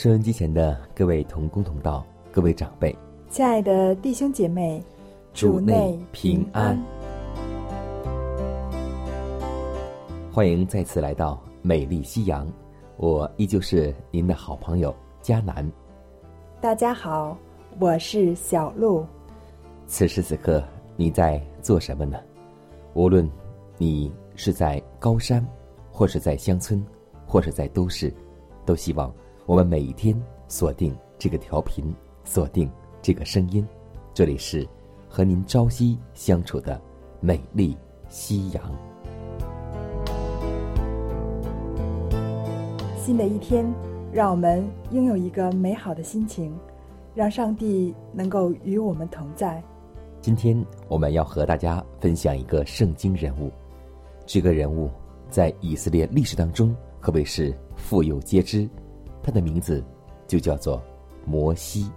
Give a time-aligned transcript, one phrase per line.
[0.00, 2.96] 收音机前的各位同工同道，各位长辈，
[3.28, 4.82] 亲爱的弟兄姐妹，
[5.34, 6.82] 主内平安。
[10.32, 12.50] 欢迎再次来到美丽夕阳，
[12.96, 15.70] 我依旧是您的好朋友佳南。
[16.62, 17.36] 大家好，
[17.78, 19.04] 我是小鹿。
[19.86, 20.64] 此时此刻
[20.96, 22.18] 你在做什么呢？
[22.94, 23.30] 无论
[23.76, 25.46] 你是在高山，
[25.92, 26.82] 或是在乡村，
[27.26, 28.10] 或是在都市，
[28.64, 29.12] 都希望。
[29.50, 30.14] 我们每一天
[30.46, 32.70] 锁定这个调频，锁定
[33.02, 33.66] 这个声音，
[34.14, 34.64] 这里是
[35.08, 36.80] 和您朝夕相处的
[37.18, 37.76] 美丽
[38.08, 38.62] 夕阳。
[42.96, 43.68] 新的一天，
[44.12, 46.56] 让我们拥有一个美好的心情，
[47.12, 49.60] 让上帝能够与我们同在。
[50.20, 53.50] 今天我们要和大家分享一个圣经人物，
[54.24, 54.88] 这个人物
[55.28, 58.70] 在以色列历史当中可谓是富有皆知。
[59.22, 59.82] 他的名字
[60.26, 60.80] 就叫做
[61.24, 61.90] 摩西。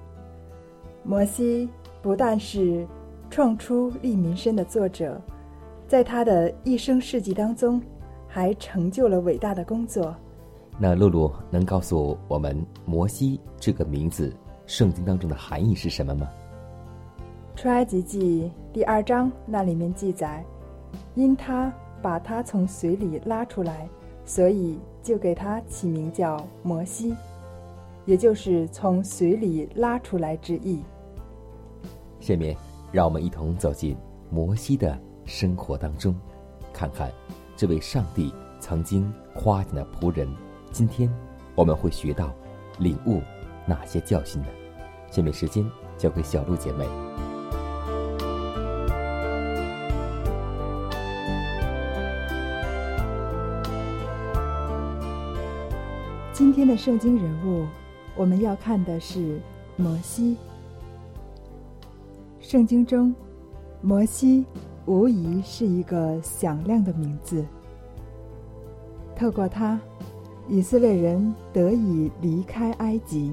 [1.03, 1.69] 摩西
[2.01, 2.87] 不但是
[3.29, 5.19] 创出利民生的作者，
[5.87, 7.81] 在他的一生事迹当中，
[8.27, 10.15] 还成就了伟大的工作。
[10.79, 14.33] 那露露能告诉我们摩西这个名字
[14.65, 16.29] 圣经当中的含义是什么吗？
[17.55, 20.43] 出埃及记第二章那里面记载，
[21.15, 23.87] 因他把他从水里拉出来，
[24.25, 24.79] 所以。
[25.03, 27.13] 就给他起名叫摩西，
[28.05, 30.81] 也就是从水里拉出来之意。
[32.21, 32.55] 下面，
[32.91, 33.97] 让我们一同走进
[34.29, 36.15] 摩西的生活当中，
[36.71, 37.11] 看看
[37.57, 40.27] 这位上帝曾经夸奖的仆人，
[40.71, 41.13] 今天
[41.53, 42.33] 我们会学到、
[42.79, 43.21] 领悟
[43.67, 44.47] 哪些教训呢？
[45.11, 46.87] 下面时间交给小鹿姐妹。
[56.33, 57.63] 今天的圣经人物，
[58.15, 59.39] 我们要看的是
[59.75, 60.35] 摩西。
[62.39, 63.13] 圣经中，
[63.83, 64.43] 摩西
[64.87, 67.45] 无疑是一个响亮的名字。
[69.15, 69.79] 透过他，
[70.49, 73.31] 以色列人得以离开埃及，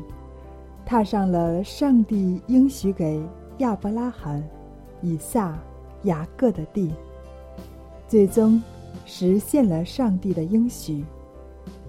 [0.84, 3.18] 踏上了上帝应许给
[3.60, 4.46] 亚伯拉罕、
[5.00, 5.58] 以撒、
[6.02, 6.92] 雅各的地，
[8.06, 8.62] 最终
[9.06, 11.02] 实现了上帝的应许。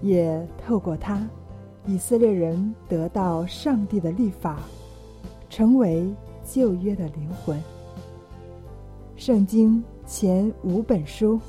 [0.02, 1.26] 也透过他，
[1.86, 4.58] 以色列人得到上帝的律法，
[5.48, 6.12] 成为
[6.44, 7.58] 旧约的灵魂。
[9.16, 11.40] 圣经前五本书，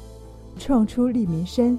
[0.57, 1.77] 创出利民申，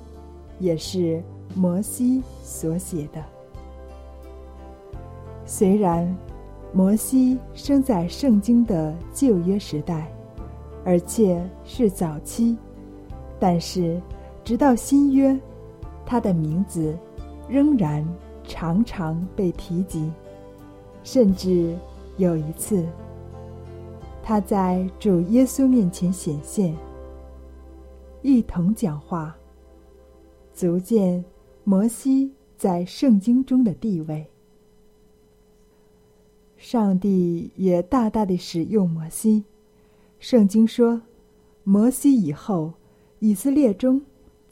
[0.59, 1.23] 也是
[1.55, 3.23] 摩西所写的。
[5.47, 6.12] 虽然
[6.73, 10.11] 摩西生在圣经的旧约时代，
[10.85, 12.56] 而且是早期，
[13.39, 14.03] 但是
[14.43, 15.39] 直到新约。
[16.07, 16.97] 他的名字
[17.49, 18.07] 仍然
[18.45, 20.11] 常常被提及，
[21.03, 21.77] 甚至
[22.17, 22.87] 有一次，
[24.23, 26.75] 他在主耶稣面前显现，
[28.23, 29.37] 一同讲话，
[30.53, 31.25] 足见
[31.65, 34.27] 摩西在圣经中的地位。
[36.57, 39.45] 上帝也大大的使用摩西。
[40.19, 41.03] 圣经说，
[41.62, 42.73] 摩西以后，
[43.19, 44.00] 以色列中。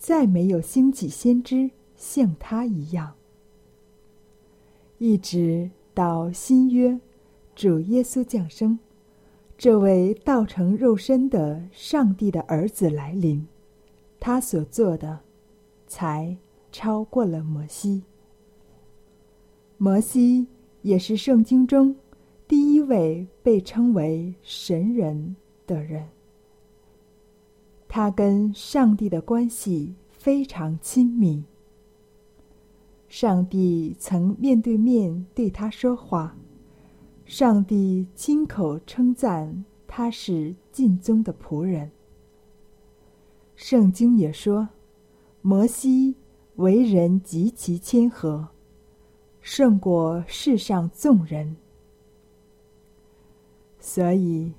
[0.02, 3.14] 再没有兴起先知像他一样，
[4.98, 6.98] 一直到新约
[7.54, 8.76] 主耶稣降生，
[9.56, 13.46] 这位道成肉身的上帝的儿子来临，
[14.18, 15.20] 他所做的
[15.86, 16.36] 才
[16.72, 18.02] 超过了摩西。
[19.78, 20.48] 摩西
[20.80, 21.94] 也是圣经中
[22.48, 26.08] 第一位被称为神人的人。
[27.94, 31.44] 他跟上帝的关系非常亲密。
[33.06, 36.34] 上帝曾面对面对他说话，
[37.26, 41.90] 上帝亲口称赞他是尽忠的仆人。
[43.56, 44.70] 圣经也说，
[45.42, 46.14] 摩西
[46.56, 48.48] 为人极其谦和，
[49.42, 51.56] 胜过世上众人。
[53.78, 54.54] 所以，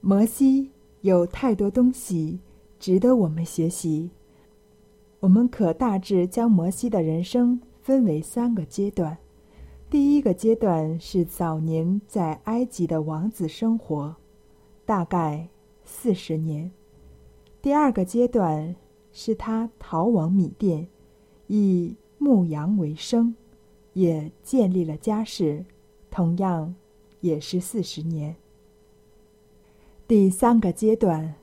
[0.00, 0.72] 摩西
[1.02, 2.40] 有太多东西
[2.78, 4.10] 值得我们学习。
[5.20, 9.16] 我们可大致将摩西的人生分为三个阶段：
[9.88, 14.16] 第一个阶段是早年在埃及的王子生活，
[14.84, 15.48] 大概
[15.84, 16.70] 四十年；
[17.62, 18.74] 第二个阶段
[19.12, 20.88] 是他逃往米甸，
[21.46, 23.34] 以牧羊为生，
[23.94, 25.64] 也建立了家室，
[26.10, 26.74] 同样
[27.20, 28.36] 也是四十年。
[30.06, 31.34] 第三个阶段，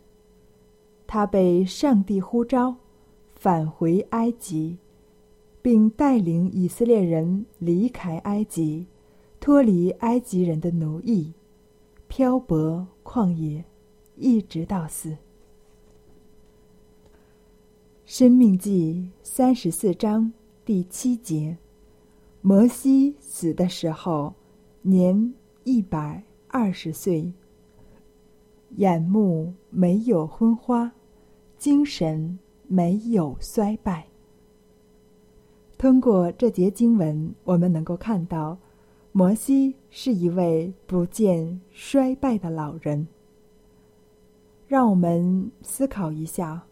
[1.13, 2.73] 他被上帝呼召
[3.35, 4.77] 返回埃及，
[5.61, 8.87] 并带领以色列人离开埃及，
[9.37, 11.33] 脱离埃及人的奴役，
[12.07, 13.61] 漂泊旷野，
[14.15, 15.17] 一直到死。
[18.05, 20.31] 生命记三十四章
[20.63, 21.57] 第七节，
[22.39, 24.33] 摩西死的时候，
[24.81, 25.33] 年
[25.65, 27.33] 一百二十岁。
[28.77, 30.89] 眼目没有昏花，
[31.61, 34.07] 精神没有衰败。
[35.77, 38.57] 通过这节经文，我们能够看到，
[39.11, 43.07] 摩西是一位不见衰败的老人。
[44.67, 46.63] 让我们思考一下，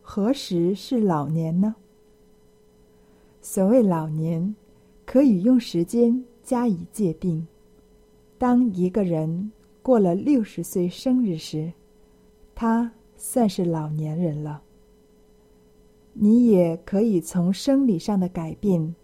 [0.00, 1.76] 何时是老年呢？
[3.42, 4.56] 所谓老年，
[5.04, 7.46] 可以用时间加以界定。
[8.38, 9.52] 当一个人。
[9.82, 11.72] 过了六十岁生日时，
[12.56, 14.62] 他算是老年人了。
[16.12, 18.94] 你也可以从生理上的改变，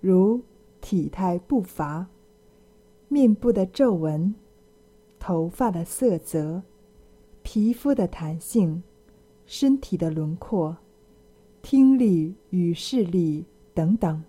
[0.00, 0.40] 如
[0.80, 2.06] 体态步伐、
[3.08, 4.34] 面部的皱纹、
[5.18, 6.62] 头发的色泽、
[7.42, 8.82] 皮肤的弹性、
[9.44, 10.76] 身体的轮廓、
[11.62, 13.44] 听力与视力
[13.74, 14.22] 等等。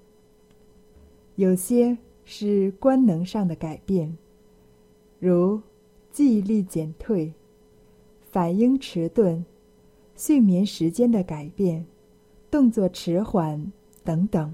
[1.36, 4.18] 有些是官能上的改变，
[5.20, 5.62] 如。
[6.10, 7.32] 记忆力减退、
[8.38, 9.44] 反应迟钝、
[10.16, 11.84] 睡眠时间的改变、
[12.52, 13.60] 动作迟缓
[14.04, 14.54] 等等。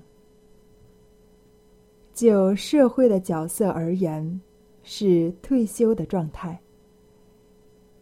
[2.14, 4.40] 就社会的角色而言，
[4.84, 6.58] 是退休的状态。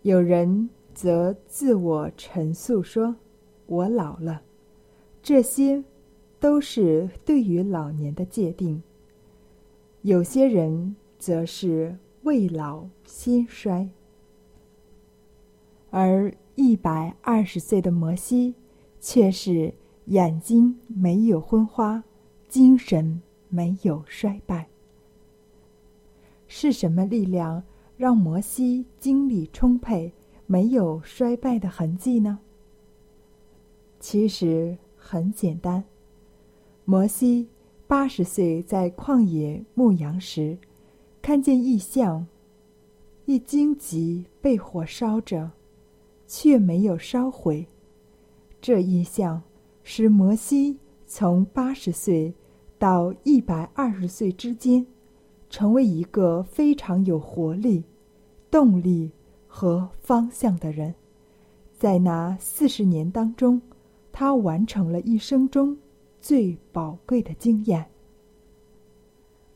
[0.03, 3.15] 有人则自我陈述说
[3.65, 4.39] ：“我老了。”
[5.23, 5.83] 这些
[6.39, 8.79] 都是对于老年的界定。
[10.03, 11.97] 有些人则是。
[12.23, 13.89] 未老先衰，
[15.91, 18.55] 而一百二十岁的摩西
[18.99, 19.71] 却是
[20.05, 22.03] 眼睛没有昏花，
[22.49, 24.67] 精神没有衰败。
[26.47, 27.63] 是什么力量
[27.95, 30.11] 让摩西精力充沛，
[30.47, 32.39] 没有衰败的痕迹呢？
[33.99, 35.83] 其实很简单，
[36.83, 37.47] 摩西
[37.85, 40.57] 八十岁在旷野牧羊时。
[41.21, 42.25] 看见异象，
[43.25, 45.51] 一荆棘被火烧着，
[46.33, 47.67] 却没有烧毁。
[48.61, 49.43] 这异象
[49.83, 52.33] 使摩西从八十岁
[52.79, 54.85] 到一百二十岁之间，
[55.49, 57.83] 成为一个非常有活力、
[58.49, 59.11] 动力
[59.45, 60.95] 和方向的人。
[61.77, 63.61] 在那四十年当中，
[64.13, 65.77] 他完成了一生中
[66.21, 67.85] 最宝贵的经验。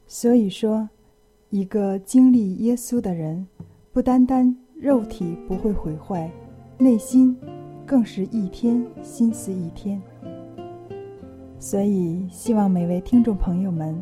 [0.06, 0.90] 所以说。
[1.52, 3.48] 一个经历耶稣的人，
[3.94, 6.30] 不单单肉体不会毁坏，
[6.78, 7.36] 内心
[7.86, 10.02] 更是一天心思一天。
[11.58, 13.96] 所以，希望每位听众朋友们，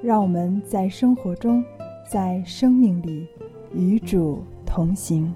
[0.00, 1.62] 让我们在生活中，
[2.08, 3.26] 在生命里
[3.74, 5.34] 与主同行。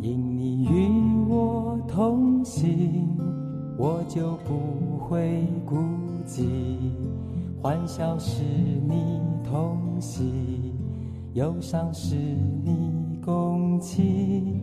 [0.00, 0.88] 因你与
[1.28, 3.08] 我同行，
[3.76, 5.76] 我就不会孤
[6.24, 6.44] 寂。
[7.60, 10.72] 欢笑是你同喜，
[11.34, 14.62] 忧伤是你共情。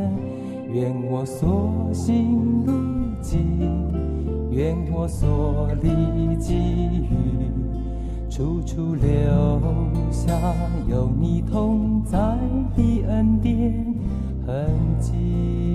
[0.73, 2.71] 愿我所行路
[3.21, 3.91] 径
[4.49, 5.89] 愿我所立
[6.39, 7.09] 给予，
[8.29, 9.09] 处处留
[10.09, 10.31] 下
[10.89, 12.17] 有你同在
[12.75, 13.93] 的恩典
[14.47, 15.70] 痕迹。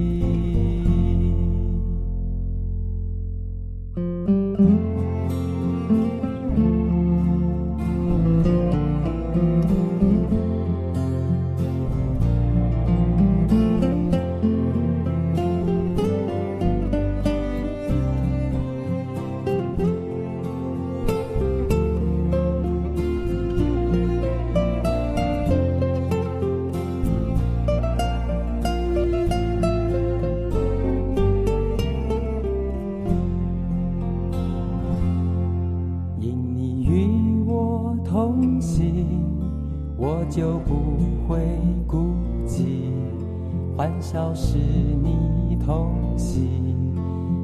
[43.77, 46.49] 欢笑是你同行，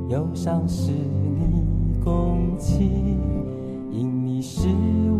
[0.08, 1.62] 忧伤是你
[2.02, 3.20] 共情。
[3.90, 4.66] 因你是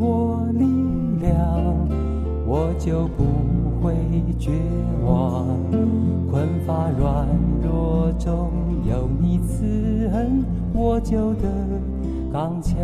[0.00, 0.64] 我力
[1.20, 1.36] 量，
[2.46, 3.24] 我就不
[3.82, 3.94] 会
[4.38, 4.52] 绝
[5.04, 5.46] 望。
[6.30, 7.28] 困乏软
[7.62, 8.50] 弱中
[8.88, 10.42] 有你慈恩，
[10.72, 11.42] 我就得
[12.32, 12.74] 刚强。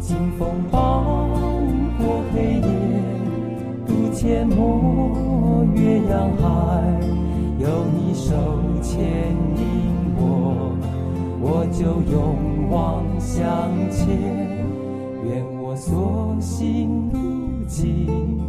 [0.00, 2.77] 清风伴我黑夜。
[4.18, 6.82] 阡陌岳阳海，
[7.60, 8.34] 有你手
[8.82, 8.98] 牵
[9.56, 9.62] 引
[10.16, 10.74] 我，
[11.40, 13.46] 我就勇往向
[13.92, 14.08] 前。
[15.24, 18.40] 愿我所行路径，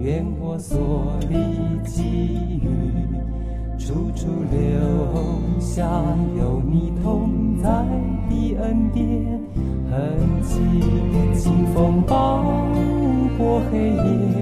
[0.00, 1.36] 愿我所历
[1.88, 2.66] 际遇。
[3.78, 4.58] 处处留
[5.60, 5.86] 下
[6.36, 7.30] 有你同
[7.62, 7.68] 在
[8.28, 9.40] 的恩典
[9.88, 10.58] 痕迹，
[11.38, 12.42] 清风抱
[13.38, 14.41] 过黑夜，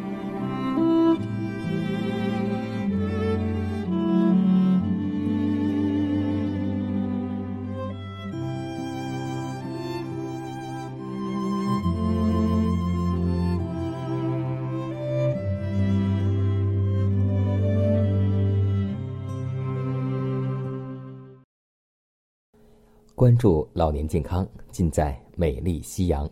[23.21, 26.27] 关注老年健康，尽在美丽夕阳。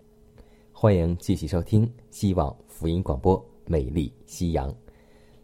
[0.71, 4.71] 欢迎继续收听希望福音广播《美丽夕阳》。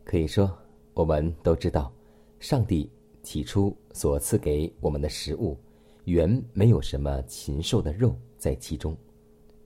[0.03, 0.51] 可以说，
[0.95, 1.93] 我们都知道，
[2.39, 2.89] 上帝
[3.21, 5.55] 起初所赐给我们的食物，
[6.05, 8.97] 原没有什么禽兽的肉在其中。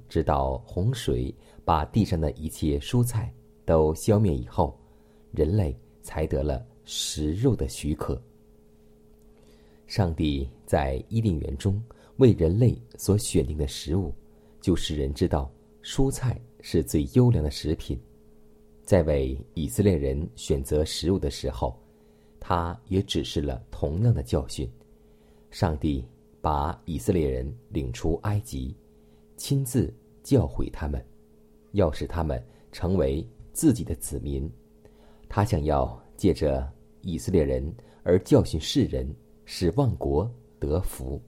[0.10, 1.34] 直到洪水
[1.64, 3.34] 把地上的一切蔬菜
[3.64, 4.78] 都消灭以后，
[5.32, 8.22] 人类才得了食肉的许可。
[9.90, 11.82] 上帝在伊甸园中
[12.18, 14.14] 为人类所选定的食物，
[14.62, 18.00] 就使人知道蔬菜是最优良的食品。
[18.86, 21.76] 在为以色列人选择食物的时候，
[22.40, 24.70] 他也指示了同样的教训。
[25.50, 26.06] 上帝
[26.40, 28.78] 把以色列人领出埃及，
[29.38, 29.92] 亲自
[30.22, 31.04] 教诲他们，
[31.72, 32.40] 要使他们
[32.72, 34.48] 成为自己的子民。
[35.28, 39.12] 他想要借着以色列人而教训世人。
[39.52, 41.20] 使万国得福。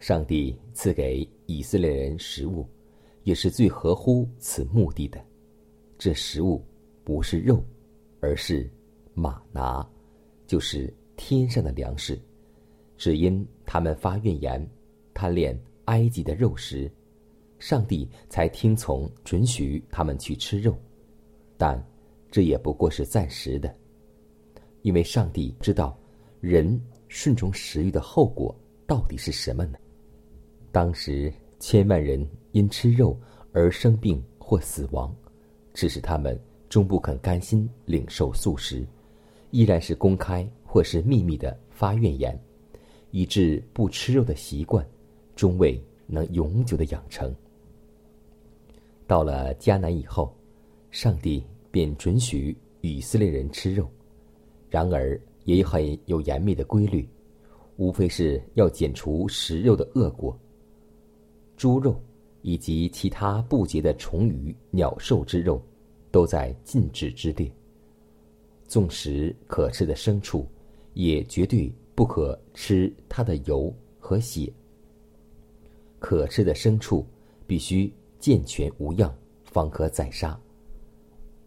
[0.00, 2.66] 上帝赐给以色列人食物，
[3.22, 5.24] 也是最合乎此目的的。
[5.96, 6.60] 这食物
[7.04, 7.62] 不是肉，
[8.18, 8.68] 而是
[9.14, 9.88] 马拿，
[10.44, 12.20] 就是天上的粮食。
[12.96, 14.68] 只因他们发怨言，
[15.14, 16.90] 贪恋埃及的肉食，
[17.60, 20.76] 上帝才听从准许他们去吃肉。
[21.56, 21.80] 但
[22.28, 23.72] 这也不过是暂时的，
[24.82, 25.96] 因为上帝知道。
[26.42, 28.52] 人顺从食欲的后果
[28.84, 29.78] 到底是什么呢？
[30.72, 33.16] 当时千万人因吃肉
[33.52, 35.14] 而生病或死亡，
[35.72, 36.36] 只是他们
[36.68, 38.84] 终不肯甘心领受素食，
[39.52, 42.36] 依然是公开或是秘密的发怨言，
[43.12, 44.84] 以致不吃肉的习惯
[45.36, 47.32] 终未能永久的养成。
[49.06, 50.36] 到了迦南以后，
[50.90, 53.88] 上帝便准许以色列人吃肉，
[54.68, 57.08] 然而也很有严密的规律，
[57.76, 60.38] 无非是要剪除食肉的恶果。
[61.56, 62.00] 猪肉
[62.42, 65.62] 以及其他不洁的虫鱼、鸟兽之肉，
[66.10, 67.50] 都在禁止之列。
[68.66, 70.46] 纵使可吃的牲畜，
[70.94, 74.52] 也绝对不可吃它的油和血。
[75.98, 77.06] 可吃的牲畜
[77.46, 80.38] 必须健全无恙，方可宰杀。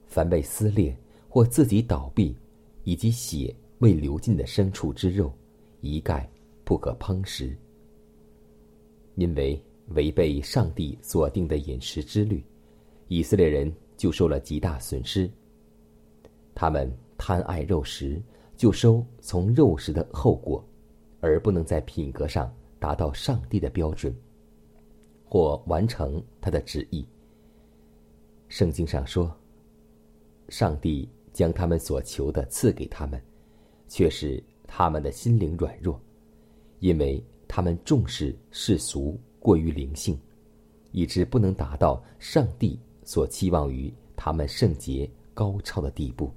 [0.05, 0.95] 凡被撕裂
[1.27, 2.33] 或自己倒闭，
[2.83, 5.31] 以及血未流尽的牲畜之肉，
[5.81, 6.29] 一概
[6.63, 7.57] 不可烹食，
[9.15, 9.61] 因为。
[9.89, 12.43] 违背上帝所定的饮食之律，
[13.07, 15.29] 以色列人就受了极大损失。
[16.55, 18.19] 他们贪爱肉食，
[18.57, 20.67] 就收从肉食的后果，
[21.19, 24.11] 而不能在品格上达到上帝的标准，
[25.23, 27.07] 或完成他的旨意。
[28.47, 29.31] 圣经上说，
[30.49, 33.21] 上帝将他们所求的赐给他们，
[33.87, 35.99] 却是他们的心灵软弱，
[36.79, 39.19] 因为他们重视世俗。
[39.39, 40.19] 过于灵性，
[40.91, 46.31] 以致不能达到上帝所期望于他们圣洁高超的地步。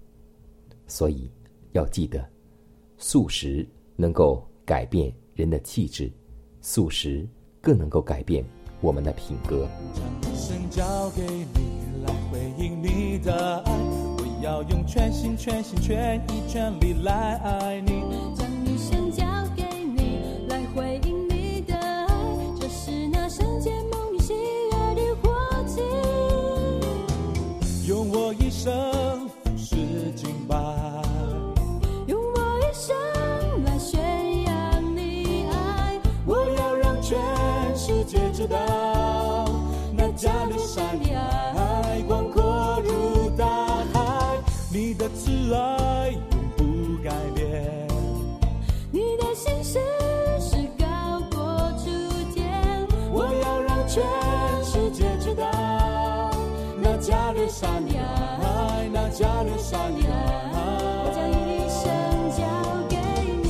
[0.87, 1.31] 所以
[1.73, 2.23] 要记得，
[2.99, 6.12] 素食能够改变人的气质，
[6.61, 7.26] 素食
[7.62, 8.45] 更能够改变
[8.83, 9.67] 我们的品格。
[9.95, 13.73] 将一生交给你来回应你的爱，
[14.49, 18.02] 要用全心全心全意全力来爱你。
[18.35, 19.23] 将一生交
[19.55, 22.09] 给你来回应你的爱，
[22.59, 25.28] 这是那圣洁梦里喜悦的火
[25.66, 25.83] 气。
[27.87, 28.72] 用我一生
[59.70, 60.38] 我将。
[61.37, 61.85] 一生
[62.31, 62.42] 交
[62.88, 62.96] 给
[63.42, 63.46] 你。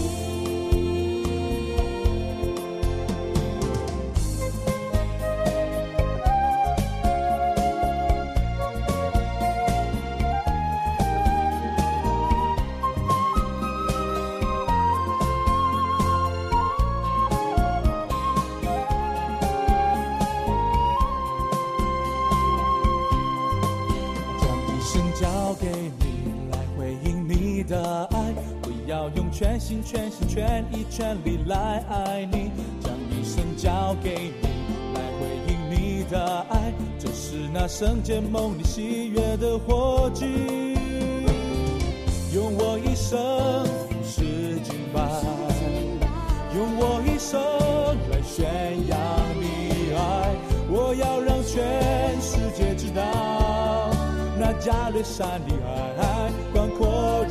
[24.40, 25.66] 将一生交给
[26.00, 26.07] 你
[27.28, 32.50] 你的爱，我要用全心全心全意全力来爱你。
[32.80, 34.48] 将一生交给你
[34.94, 40.26] 来回应你的爱，这是那圣洁梦里喜悦的火炬。
[42.32, 43.18] 用我一生
[43.66, 45.02] 服侍敬拜，
[46.56, 47.38] 用我一生
[48.10, 48.46] 来宣
[48.88, 48.98] 扬
[49.38, 50.34] 你爱，
[50.70, 53.02] 我要让全世界知道，
[54.60, 55.54] 加略山的
[55.96, 57.24] 海广阔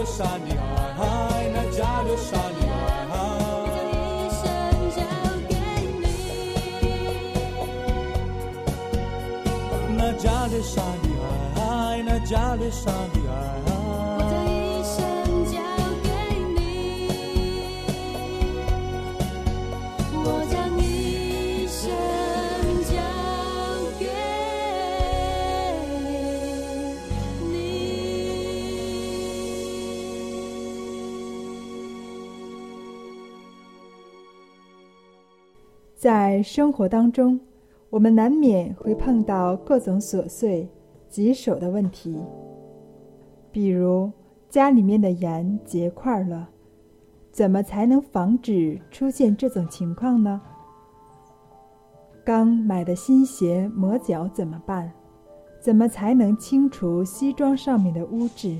[0.00, 0.06] 加
[10.46, 12.82] 略山的爱，那加略山
[13.12, 13.16] 的
[13.60, 13.62] 我
[14.30, 14.32] 将。
[14.46, 14.48] 一
[14.84, 14.96] 生
[15.46, 15.54] 交
[15.88, 15.90] 给
[16.40, 16.42] 你。
[20.12, 20.28] 我将。
[20.30, 20.59] 一生交给你，
[36.00, 37.38] 在生活当中，
[37.90, 40.66] 我们难免会碰到各种琐碎、
[41.10, 42.18] 棘手的问题，
[43.52, 44.10] 比如
[44.48, 46.48] 家里面的盐结块了，
[47.30, 50.40] 怎么才能防止出现这种情况呢？
[52.24, 54.90] 刚买的新鞋磨脚怎么办？
[55.60, 58.56] 怎么才能清除西装上面的污渍？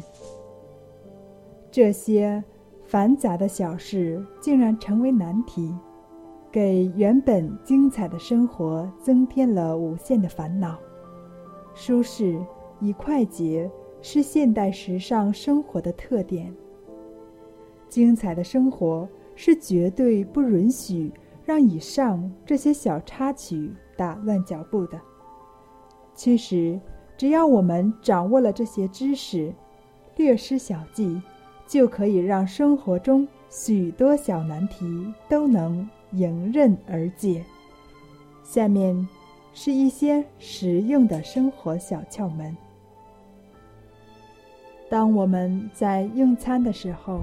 [1.70, 2.44] 这些
[2.84, 5.74] 繁杂的小事竟然成为难题，
[6.50, 10.78] 给原本精彩的生活增添了无限的烦恼。
[11.74, 12.38] 舒适
[12.80, 13.70] 与快捷
[14.02, 16.52] 是现代时尚生活的特点。
[17.88, 21.12] 精彩的生活是绝对不允许
[21.44, 25.00] 让以上这些小插曲打乱脚步的。
[26.14, 26.78] 其实，
[27.16, 29.52] 只要我们掌握了这些知识，
[30.16, 31.20] 略施小计，
[31.66, 37.44] 就可以让生活中许多小难题都能迎刃而解。
[38.42, 39.08] 下面
[39.54, 42.56] 是一些实用的生活小窍门。
[44.88, 47.20] 当我们在用餐的时候，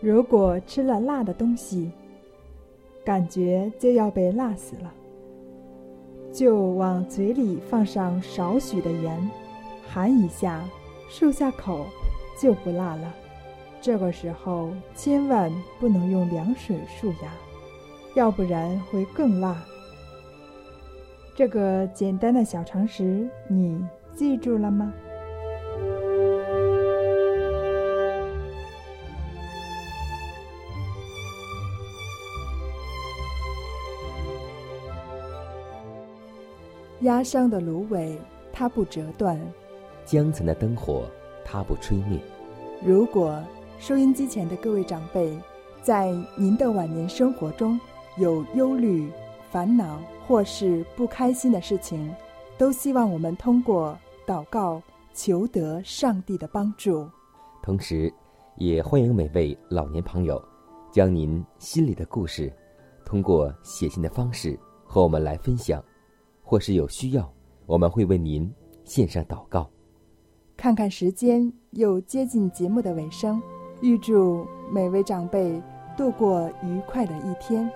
[0.00, 1.90] 如果吃了辣的东西，
[3.04, 4.92] 感觉就要被辣死了。
[6.32, 9.30] 就往嘴里放上少许的盐，
[9.86, 10.64] 含一下，
[11.10, 11.84] 漱下口，
[12.40, 13.14] 就不辣了。
[13.80, 17.30] 这个时候千万不能用凉水漱牙，
[18.14, 19.56] 要不然会更辣。
[21.34, 24.92] 这个简单的小常识，你记住了吗？
[37.00, 38.16] 压伤的芦苇，
[38.52, 39.36] 它不折断；
[40.06, 41.04] 江城的灯火，
[41.44, 42.18] 它不吹灭。
[42.82, 43.42] 如果
[43.78, 45.36] 收音机前的各位长辈，
[45.82, 47.78] 在您的晚年生活中
[48.16, 49.10] 有忧虑、
[49.50, 52.14] 烦恼或是不开心的事情，
[52.56, 54.80] 都希望我们通过祷告
[55.12, 57.08] 求得上帝的帮助。
[57.62, 58.12] 同时，
[58.56, 60.42] 也欢迎每位老年朋友，
[60.92, 62.52] 将您心里的故事，
[63.04, 65.82] 通过写信的方式和我们来分享，
[66.42, 67.28] 或是有需要，
[67.66, 68.48] 我们会为您
[68.84, 69.68] 献上祷告。
[70.56, 73.42] 看看时间，又接近节目的尾声，
[73.80, 75.60] 预祝每位长辈
[75.96, 77.68] 度过愉快的一天。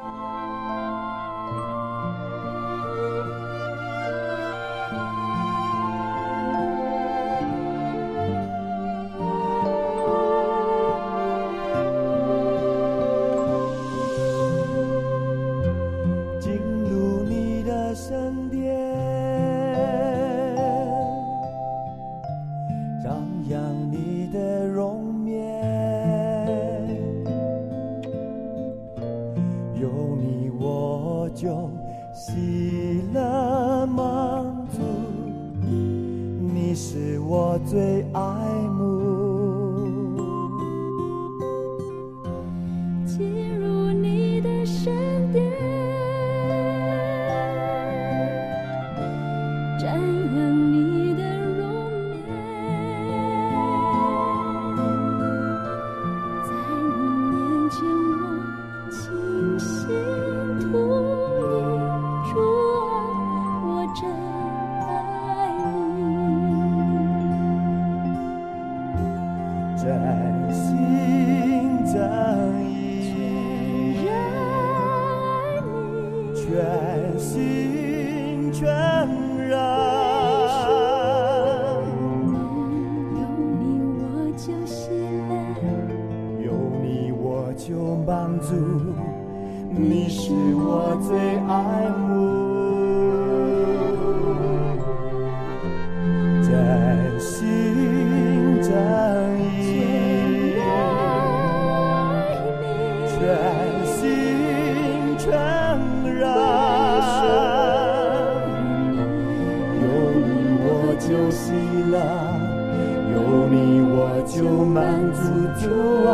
[111.97, 114.77] 有你我就满
[115.13, 115.21] 足，
[115.59, 115.65] 主
[116.09, 116.13] 啊，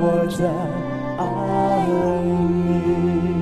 [0.00, 0.48] 我真
[1.18, 1.22] 爱
[2.48, 3.33] 你。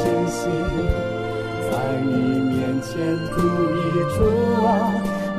[0.00, 0.48] 清醒，
[1.70, 2.10] 在你
[2.40, 2.90] 面前
[3.28, 3.36] 吐
[3.76, 3.78] 一
[4.14, 4.16] 出
[4.64, 4.68] 啊，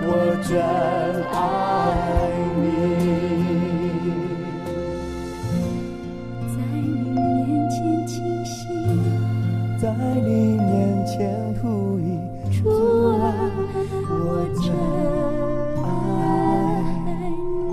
[0.03, 0.07] 我
[0.47, 0.49] 真
[1.31, 1.33] 爱
[2.61, 2.63] 你。
[6.47, 6.77] 在你
[7.09, 8.13] 面前清
[8.45, 8.59] 晰，
[9.79, 9.83] 在
[10.15, 10.69] 你面
[11.07, 11.11] 前
[11.55, 12.05] 吐一
[12.53, 12.59] 出
[13.19, 13.23] 啊，
[14.09, 14.13] 我
[14.61, 14.63] 真
[15.83, 15.85] 爱
[17.67, 17.71] 你。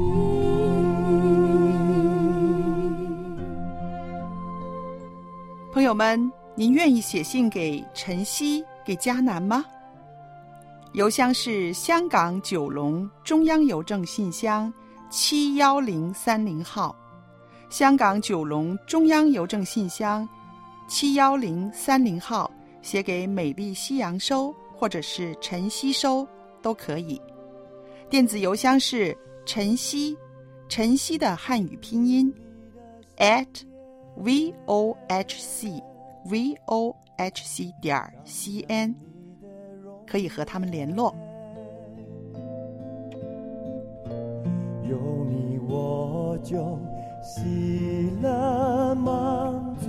[5.70, 9.64] 朋友们，您愿意写信给晨曦、给迦南吗？
[10.92, 14.75] 邮箱是香港九龙中央邮政信箱
[15.09, 16.97] 七幺零三零号，
[17.71, 20.29] 香港九龙中央邮政信箱
[20.88, 22.51] 七幺零三零号，
[22.83, 26.27] 写给美丽西洋收或者是晨曦收
[26.61, 27.23] 都可以。
[28.11, 29.16] 电子邮箱是
[29.47, 30.18] 晨曦，
[30.68, 32.35] 晨曦的汉语拼音
[33.18, 33.47] at
[34.16, 35.81] v o h c
[36.29, 38.95] v o h c 点 c n，
[40.07, 41.14] 可以和他们联络。
[44.88, 46.79] 有你我就
[47.23, 49.88] 喜乐满足，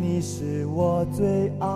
[0.00, 1.68] 你是我最爱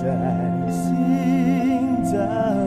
[0.00, 0.38] 你。
[0.68, 2.57] 真心真